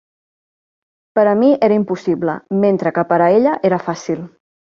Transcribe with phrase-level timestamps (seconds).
[1.19, 4.27] Per a mi era impossible, mentre que per a ella era fàcil.